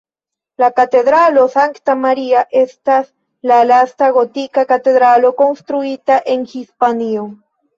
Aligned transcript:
La 0.61 0.69
Katedralo 0.77 1.43
Sankta 1.55 1.95
Maria 2.05 2.41
estas 2.61 3.07
la 3.51 3.59
lasta 3.73 4.09
gotika 4.19 4.67
katedralo 4.75 5.33
konstruita 5.43 6.19
en 6.37 6.49
Hispanio. 6.57 7.29